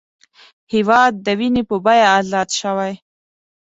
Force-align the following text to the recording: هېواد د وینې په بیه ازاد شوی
هېواد 0.73 1.13
د 1.25 1.27
وینې 1.39 1.63
په 1.69 1.75
بیه 1.85 2.07
ازاد 2.17 2.49
شوی 2.59 2.93